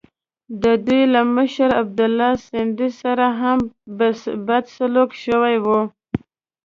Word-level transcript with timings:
د 0.63 0.65
دوی 0.85 1.03
له 1.13 1.21
مشر 1.35 1.69
عبیدالله 1.79 2.31
سندي 2.49 2.89
سره 3.01 3.25
هم 3.41 3.59
بد 4.47 4.63
سلوک 4.75 5.11
شوی 5.23 5.55
وو. 5.65 5.81